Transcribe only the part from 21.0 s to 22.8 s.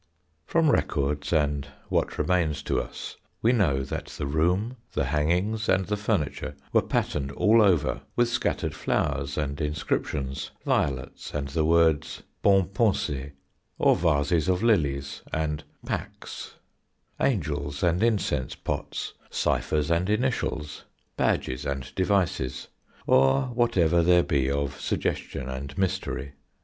badges and devices,